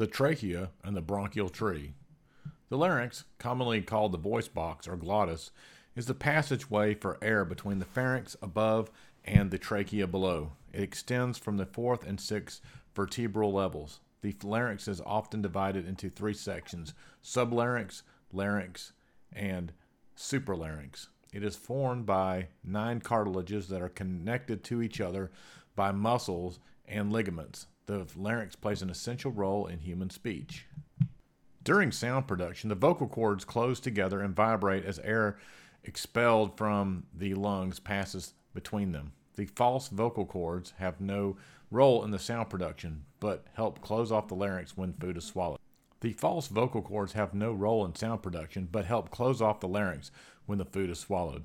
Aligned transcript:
the 0.00 0.06
trachea, 0.06 0.70
and 0.82 0.96
the 0.96 1.02
bronchial 1.02 1.50
tree. 1.50 1.92
The 2.70 2.78
larynx, 2.78 3.24
commonly 3.38 3.82
called 3.82 4.12
the 4.12 4.18
voice 4.18 4.48
box 4.48 4.88
or 4.88 4.96
glottis, 4.96 5.50
is 5.94 6.06
the 6.06 6.14
passageway 6.14 6.94
for 6.94 7.18
air 7.20 7.44
between 7.44 7.80
the 7.80 7.84
pharynx 7.84 8.34
above 8.40 8.90
and 9.26 9.50
the 9.50 9.58
trachea 9.58 10.06
below. 10.06 10.52
It 10.72 10.82
extends 10.82 11.36
from 11.36 11.58
the 11.58 11.66
fourth 11.66 12.06
and 12.06 12.18
sixth 12.18 12.62
vertebral 12.94 13.52
levels. 13.52 14.00
The 14.22 14.34
larynx 14.42 14.88
is 14.88 15.02
often 15.02 15.42
divided 15.42 15.86
into 15.86 16.08
three 16.08 16.32
sections 16.32 16.94
sublarynx, 17.22 18.00
larynx, 18.32 18.94
and 19.30 19.70
supralarynx. 20.16 21.08
It 21.30 21.44
is 21.44 21.56
formed 21.56 22.06
by 22.06 22.48
nine 22.64 23.00
cartilages 23.00 23.68
that 23.68 23.82
are 23.82 23.90
connected 23.90 24.64
to 24.64 24.80
each 24.80 24.98
other 24.98 25.30
by 25.76 25.92
muscles 25.92 26.58
and 26.86 27.12
ligaments. 27.12 27.66
The 27.86 28.06
larynx 28.16 28.56
plays 28.56 28.82
an 28.82 28.90
essential 28.90 29.32
role 29.32 29.66
in 29.66 29.80
human 29.80 30.10
speech. 30.10 30.66
During 31.62 31.92
sound 31.92 32.26
production, 32.26 32.68
the 32.68 32.74
vocal 32.74 33.06
cords 33.06 33.44
close 33.44 33.80
together 33.80 34.20
and 34.20 34.34
vibrate 34.34 34.84
as 34.84 34.98
air 35.00 35.38
expelled 35.84 36.56
from 36.56 37.04
the 37.12 37.34
lungs 37.34 37.80
passes 37.80 38.34
between 38.54 38.92
them. 38.92 39.12
The 39.36 39.46
false 39.46 39.88
vocal 39.88 40.26
cords 40.26 40.74
have 40.78 41.00
no 41.00 41.36
role 41.70 42.04
in 42.04 42.10
the 42.10 42.18
sound 42.18 42.50
production, 42.50 43.04
but 43.20 43.46
help 43.54 43.80
close 43.80 44.10
off 44.10 44.28
the 44.28 44.34
larynx 44.34 44.76
when 44.76 44.94
food 44.94 45.16
is 45.16 45.24
swallowed. 45.24 45.60
The 46.00 46.12
false 46.12 46.48
vocal 46.48 46.82
cords 46.82 47.12
have 47.12 47.34
no 47.34 47.52
role 47.52 47.84
in 47.84 47.94
sound 47.94 48.22
production, 48.22 48.68
but 48.70 48.86
help 48.86 49.10
close 49.10 49.42
off 49.42 49.60
the 49.60 49.68
larynx 49.68 50.10
when 50.46 50.58
the 50.58 50.64
food 50.64 50.90
is 50.90 50.98
swallowed. 50.98 51.44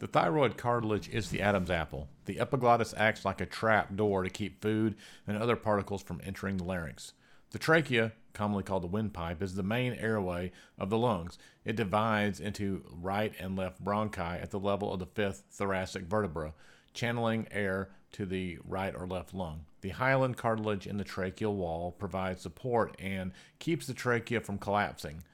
The 0.00 0.06
thyroid 0.06 0.56
cartilage 0.56 1.10
is 1.10 1.28
the 1.28 1.42
Adam's 1.42 1.70
apple. 1.70 2.08
The 2.24 2.40
epiglottis 2.40 2.94
acts 2.96 3.26
like 3.26 3.42
a 3.42 3.46
trap 3.46 3.94
door 3.94 4.22
to 4.22 4.30
keep 4.30 4.62
food 4.62 4.96
and 5.26 5.36
other 5.36 5.56
particles 5.56 6.02
from 6.02 6.22
entering 6.24 6.56
the 6.56 6.64
larynx. 6.64 7.12
The 7.50 7.58
trachea, 7.58 8.12
commonly 8.32 8.62
called 8.62 8.82
the 8.82 8.86
windpipe, 8.86 9.42
is 9.42 9.56
the 9.56 9.62
main 9.62 9.92
airway 9.92 10.52
of 10.78 10.88
the 10.88 10.96
lungs. 10.96 11.36
It 11.66 11.76
divides 11.76 12.40
into 12.40 12.82
right 12.90 13.34
and 13.38 13.56
left 13.56 13.84
bronchi 13.84 14.42
at 14.42 14.50
the 14.50 14.58
level 14.58 14.90
of 14.90 15.00
the 15.00 15.06
fifth 15.06 15.44
thoracic 15.50 16.04
vertebra, 16.04 16.54
channeling 16.94 17.46
air 17.50 17.90
to 18.12 18.24
the 18.24 18.58
right 18.64 18.94
or 18.96 19.06
left 19.06 19.34
lung. 19.34 19.66
The 19.82 19.90
hyaline 19.90 20.34
cartilage 20.34 20.86
in 20.86 20.96
the 20.96 21.04
tracheal 21.04 21.54
wall 21.54 21.92
provides 21.92 22.40
support 22.40 22.96
and 22.98 23.32
keeps 23.58 23.86
the 23.86 23.92
trachea 23.92 24.40
from 24.40 24.56
collapsing. 24.56 25.24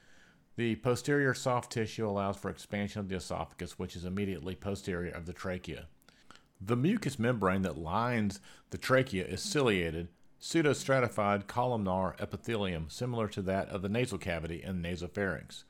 The 0.56 0.76
posterior 0.76 1.34
soft 1.34 1.72
tissue 1.72 2.08
allows 2.08 2.38
for 2.38 2.50
expansion 2.50 3.00
of 3.00 3.08
the 3.08 3.16
esophagus, 3.16 3.78
which 3.78 3.94
is 3.94 4.06
immediately 4.06 4.54
posterior 4.54 5.12
of 5.12 5.26
the 5.26 5.34
trachea. 5.34 5.86
The 6.60 6.76
mucous 6.76 7.18
membrane 7.18 7.60
that 7.62 7.76
lines 7.76 8.40
the 8.70 8.78
trachea 8.78 9.26
is 9.26 9.42
ciliated, 9.42 10.08
pseudostratified 10.40 11.46
columnar 11.46 12.16
epithelium, 12.18 12.86
similar 12.88 13.28
to 13.28 13.42
that 13.42 13.68
of 13.68 13.82
the 13.82 13.90
nasal 13.90 14.16
cavity 14.16 14.62
and 14.62 14.82
nasopharynx. 14.82 15.64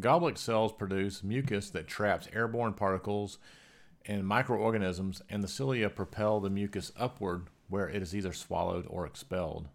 Goblet 0.00 0.38
cells 0.38 0.72
produce 0.72 1.22
mucus 1.22 1.70
that 1.70 1.86
traps 1.86 2.26
airborne 2.32 2.74
particles 2.74 3.38
and 4.06 4.26
microorganisms, 4.26 5.22
and 5.28 5.44
the 5.44 5.48
cilia 5.48 5.88
propel 5.88 6.40
the 6.40 6.50
mucus 6.50 6.90
upward 6.96 7.46
where 7.68 7.88
it 7.88 8.02
is 8.02 8.14
either 8.14 8.32
swallowed 8.32 8.86
or 8.88 9.06
expelled. 9.06 9.68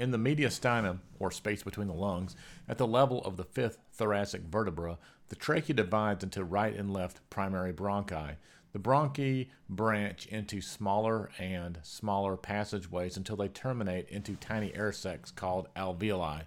In 0.00 0.12
the 0.12 0.16
mediastinum, 0.16 1.00
or 1.18 1.30
space 1.30 1.62
between 1.62 1.86
the 1.86 1.92
lungs, 1.92 2.34
at 2.66 2.78
the 2.78 2.86
level 2.86 3.22
of 3.22 3.36
the 3.36 3.44
fifth 3.44 3.76
thoracic 3.92 4.40
vertebra, 4.40 4.96
the 5.28 5.36
trachea 5.36 5.76
divides 5.76 6.24
into 6.24 6.42
right 6.42 6.74
and 6.74 6.90
left 6.90 7.20
primary 7.28 7.74
bronchi. 7.74 8.36
The 8.72 8.78
bronchi 8.78 9.50
branch 9.68 10.24
into 10.28 10.62
smaller 10.62 11.28
and 11.38 11.80
smaller 11.82 12.38
passageways 12.38 13.18
until 13.18 13.36
they 13.36 13.48
terminate 13.48 14.08
into 14.08 14.36
tiny 14.36 14.74
air 14.74 14.90
sacs 14.90 15.30
called 15.30 15.68
alveoli. 15.76 16.44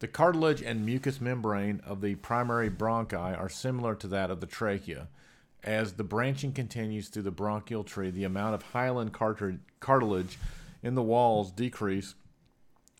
The 0.00 0.08
cartilage 0.08 0.60
and 0.60 0.84
mucous 0.84 1.20
membrane 1.20 1.80
of 1.86 2.00
the 2.00 2.16
primary 2.16 2.68
bronchi 2.68 3.38
are 3.38 3.48
similar 3.48 3.94
to 3.94 4.08
that 4.08 4.32
of 4.32 4.40
the 4.40 4.46
trachea. 4.46 5.06
As 5.62 5.92
the 5.92 6.02
branching 6.02 6.52
continues 6.52 7.10
through 7.10 7.22
the 7.22 7.30
bronchial 7.30 7.84
tree, 7.84 8.10
the 8.10 8.24
amount 8.24 8.56
of 8.56 8.62
hyaline 8.62 9.10
cartilage 9.10 10.38
in 10.82 10.96
the 10.96 11.02
walls 11.04 11.52
decrease 11.52 12.16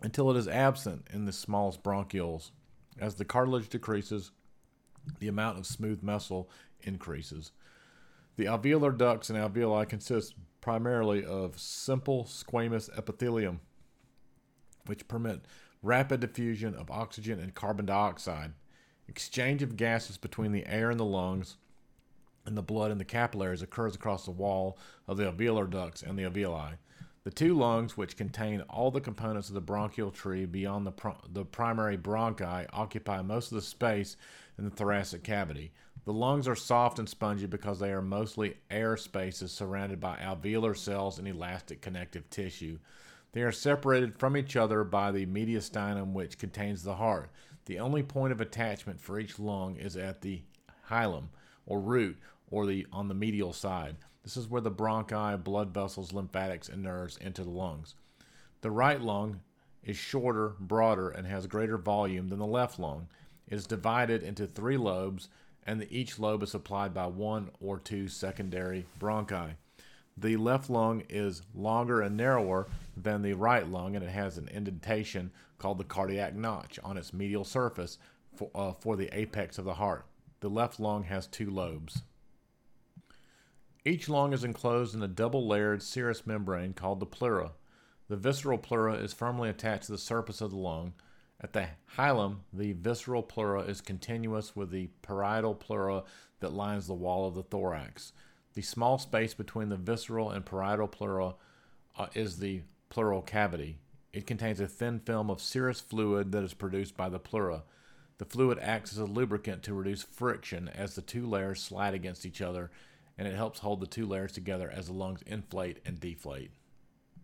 until 0.07 0.31
it 0.31 0.37
is 0.37 0.47
absent 0.47 1.05
in 1.13 1.25
the 1.25 1.33
smallest 1.33 1.83
bronchioles. 1.83 2.53
As 2.97 3.17
the 3.17 3.25
cartilage 3.25 3.69
decreases, 3.69 4.31
the 5.19 5.27
amount 5.27 5.59
of 5.59 5.67
smooth 5.67 6.01
muscle 6.01 6.49
increases. 6.81 7.51
The 8.37 8.45
alveolar 8.45 8.97
ducts 8.97 9.31
and 9.31 9.37
alveoli 9.37 9.89
consist 9.89 10.37
primarily 10.61 11.25
of 11.25 11.59
simple 11.59 12.23
squamous 12.23 12.89
epithelium, 12.97 13.59
which 14.87 15.09
permit 15.09 15.41
rapid 15.83 16.21
diffusion 16.21 16.77
of 16.77 16.89
oxygen 16.89 17.41
and 17.41 17.53
carbon 17.53 17.87
dioxide, 17.87 18.53
exchange 19.09 19.61
of 19.61 19.77
gases 19.77 20.19
between 20.19 20.53
the 20.53 20.67
air 20.69 20.93
in 20.93 20.99
the 20.99 21.05
lungs, 21.05 21.57
and 22.45 22.57
the 22.57 22.63
blood 22.63 22.93
in 22.93 22.99
the 22.99 23.05
capillaries 23.05 23.61
occurs 23.61 23.97
across 23.97 24.25
the 24.25 24.31
wall 24.31 24.79
of 25.09 25.17
the 25.17 25.25
alveolar 25.25 25.69
ducts 25.69 26.01
and 26.01 26.17
the 26.17 26.23
alveoli. 26.23 26.75
The 27.27 27.33
two 27.33 27.55
lungs, 27.55 27.97
which 27.97 28.17
contain 28.17 28.61
all 28.71 28.93
the 28.93 29.01
components 29.01 29.49
of 29.49 29.57
the 29.57 29.61
bronchial 29.61 30.13
tree 30.13 30.47
beyond 30.47 30.87
the, 30.87 30.93
the 31.33 31.45
primary 31.45 31.99
bronchi, 31.99 32.69
occupy 32.73 33.21
most 33.21 33.51
of 33.51 33.57
the 33.57 33.63
space 33.63 34.17
in 34.57 34.63
the 34.63 34.71
thoracic 34.71 35.25
cavity. 35.25 35.73
The 36.05 36.13
lungs 36.13 36.47
are 36.47 36.55
soft 36.55 37.01
and 37.01 37.09
spongy 37.09 37.47
because 37.47 37.81
they 37.81 37.91
are 37.91 38.01
mostly 38.01 38.59
air 38.71 38.97
spaces 38.97 39.51
surrounded 39.51 39.99
by 39.99 40.19
alveolar 40.19 40.77
cells 40.77 41.19
and 41.19 41.27
elastic 41.27 41.81
connective 41.81 42.31
tissue. 42.31 42.79
They 43.33 43.43
are 43.43 43.51
separated 43.51 44.21
from 44.21 44.37
each 44.37 44.55
other 44.55 44.85
by 44.85 45.11
the 45.11 45.27
mediastinum, 45.27 46.13
which 46.13 46.39
contains 46.39 46.85
the 46.85 46.95
heart. 46.95 47.33
The 47.65 47.81
only 47.81 48.05
point 48.05 48.35
of 48.35 48.41
attachment 48.41 49.01
for 49.01 49.19
each 49.19 49.41
lung 49.41 49.79
is 49.79 49.97
at 49.97 50.21
the 50.21 50.43
hilum, 50.89 51.31
or 51.67 51.81
root, 51.81 52.19
or 52.53 52.67
the 52.67 52.87
on 52.93 53.09
the 53.09 53.15
medial 53.15 53.53
side. 53.53 53.97
This 54.27 54.37
is 54.37 54.49
where 54.49 54.61
the 54.61 54.73
bronchi, 54.73 55.37
blood 55.45 55.73
vessels, 55.73 56.13
lymphatics, 56.13 56.69
and 56.69 56.83
nerves 56.83 57.17
enter 57.21 57.45
the 57.45 57.51
lungs. 57.51 57.95
The 58.61 58.73
right 58.73 59.01
lung 59.01 59.43
is 59.85 59.97
shorter, 59.97 60.57
broader, 60.59 61.11
and 61.11 61.29
has 61.29 61.47
greater 61.47 61.79
volume 61.79 62.27
than 62.27 62.41
the 62.41 62.45
left 62.45 62.81
lung. 62.81 63.07
It 63.47 63.55
is 63.55 63.69
divided 63.69 64.25
into 64.25 64.49
three 64.49 64.77
lobes, 64.77 65.29
and 65.65 65.87
each 65.91 66.19
lobe 66.19 66.43
is 66.43 66.51
supplied 66.51 66.93
by 66.93 67.07
one 67.07 67.51
or 67.61 67.79
two 67.79 68.09
secondary 68.09 68.87
bronchi. 68.99 69.55
The 70.17 70.37
left 70.37 70.69
lung 70.69 71.05
is 71.09 71.43
longer 71.55 72.01
and 72.01 72.17
narrower 72.17 72.67
than 72.97 73.23
the 73.23 73.35
right 73.35 73.69
lung, 73.69 73.95
and 73.95 74.05
it 74.05 74.11
has 74.11 74.39
an 74.39 74.49
indentation 74.49 75.31
called 75.59 75.79
the 75.79 75.85
cardiac 75.85 76.35
notch 76.35 76.81
on 76.83 76.97
its 76.97 77.13
medial 77.13 77.45
surface 77.45 77.97
for, 78.35 78.51
uh, 78.57 78.73
for 78.73 78.97
the 78.97 79.09
apex 79.17 79.57
of 79.57 79.65
the 79.65 79.75
heart. 79.75 80.05
The 80.41 80.51
left 80.51 80.81
lung 80.81 81.05
has 81.05 81.29
two 81.29 81.49
lobes. 81.49 82.03
Each 83.87 84.09
lung 84.09 84.33
is 84.33 84.43
enclosed 84.43 84.97
in 84.97 85.03
a 85.05 85.07
double 85.07 85.47
layered 85.47 85.81
serous 85.81 86.27
membrane 86.27 86.73
called 86.73 86.99
the 86.99 87.07
pleura. 87.07 87.53
The 88.09 88.17
visceral 88.17 88.59
pleura 88.59 88.95
is 88.95 89.13
firmly 89.13 89.49
attached 89.49 89.85
to 89.85 89.93
the 89.93 89.99
surface 89.99 90.41
of 90.41 90.51
the 90.51 90.57
lung. 90.57 90.95
At 91.41 91.53
the 91.53 91.69
hilum, 91.97 92.39
the 92.53 92.73
visceral 92.73 93.23
pleura 93.23 93.61
is 93.61 93.81
continuous 93.81 94.57
with 94.57 94.73
the 94.73 94.89
parietal 95.03 95.55
pleura 95.55 96.03
that 96.41 96.53
lines 96.53 96.89
the 96.89 96.95
wall 96.95 97.29
of 97.29 97.37
the 97.37 97.45
thorax. 97.45 98.13
The 98.55 98.63
small 98.63 98.99
space 98.99 99.35
between 99.35 99.69
the 99.69 99.77
visceral 99.77 100.33
and 100.33 100.45
parietal 100.45 100.89
pleura 100.89 101.35
uh, 101.97 102.09
is 102.13 102.41
the 102.41 102.63
pleural 102.89 103.23
cavity. 103.23 103.79
It 104.13 104.27
contains 104.27 104.59
a 104.59 104.67
thin 104.67 104.99
film 104.99 105.31
of 105.31 105.41
serous 105.41 105.81
fluid 105.81 106.33
that 106.33 106.43
is 106.43 106.55
produced 106.55 106.97
by 106.97 107.09
the 107.09 107.21
pleura. 107.21 107.63
The 108.19 108.25
fluid 108.25 108.59
acts 108.61 108.91
as 108.95 108.99
a 108.99 109.05
lubricant 109.05 109.63
to 109.63 109.75
reduce 109.75 110.03
friction 110.03 110.69
as 110.75 110.97
the 110.97 111.03
two 111.03 111.25
layers 111.25 111.63
slide 111.63 111.95
against 111.95 112.27
each 112.27 112.43
other 112.43 112.73
and 113.19 113.27
it 113.27 113.35
helps 113.35 113.61
hold 113.61 113.81
the 113.81 113.87
two 113.87 114.07
layers 114.07 114.33
together 114.33 114.71
as 114.71 114.87
the 114.87 114.93
lungs 114.93 115.23
inflate 115.27 115.79
and 115.85 116.01
deflate. 116.01 116.51